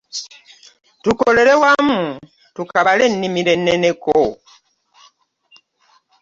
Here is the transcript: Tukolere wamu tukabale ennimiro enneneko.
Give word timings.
Tukolere 1.03 1.53
wamu 1.63 1.99
tukabale 2.55 3.03
ennimiro 3.09 3.49
enneneko. 3.57 4.17